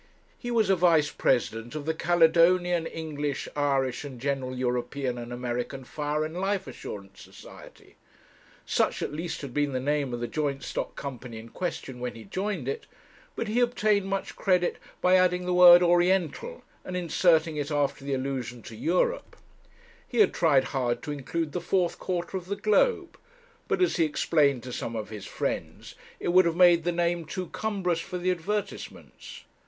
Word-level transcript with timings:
He 0.39 0.49
was 0.49 0.71
a 0.71 0.75
Vice 0.75 1.11
President 1.11 1.75
of 1.75 1.85
the 1.85 1.93
Caledonian, 1.93 2.87
English, 2.87 3.47
Irish, 3.55 4.03
and 4.03 4.19
General 4.19 4.55
European 4.57 5.19
and 5.19 5.31
American 5.31 5.83
Fire 5.83 6.25
and 6.25 6.41
Life 6.41 6.65
Assurance 6.65 7.21
Society; 7.21 7.97
such, 8.65 9.03
at 9.03 9.11
least, 9.13 9.41
had 9.41 9.53
been 9.53 9.73
the 9.73 9.79
name 9.79 10.11
of 10.11 10.19
the 10.19 10.27
joint 10.27 10.63
stock 10.63 10.95
company 10.95 11.37
in 11.37 11.49
question 11.49 11.99
when 11.99 12.15
he 12.15 12.23
joined 12.23 12.67
it; 12.67 12.87
but 13.35 13.47
he 13.47 13.59
had 13.59 13.69
obtained 13.69 14.07
much 14.07 14.35
credit 14.35 14.77
by 15.01 15.17
adding 15.17 15.45
the 15.45 15.53
word 15.53 15.83
'Oriental,' 15.83 16.63
and 16.83 16.97
inserting 16.97 17.57
it 17.57 17.69
after 17.69 18.03
the 18.03 18.15
allusion 18.15 18.63
to 18.63 18.75
Europe; 18.75 19.35
he 20.07 20.17
had 20.17 20.33
tried 20.33 20.63
hard 20.73 21.03
to 21.03 21.11
include 21.11 21.51
the 21.51 21.61
fourth 21.61 21.99
quarter 21.99 22.37
of 22.37 22.47
the 22.47 22.55
globe; 22.55 23.19
but, 23.67 23.83
as 23.83 23.97
he 23.97 24.03
explained 24.05 24.63
to 24.63 24.73
some 24.73 24.95
of 24.95 25.09
his 25.09 25.27
friends, 25.27 25.93
it 26.19 26.29
would 26.29 26.45
have 26.45 26.55
made 26.55 26.85
the 26.85 26.91
name 26.91 27.23
too 27.23 27.45
cumbrous 27.49 27.99
for 28.01 28.17
the 28.17 28.31
advertisements. 28.31 29.43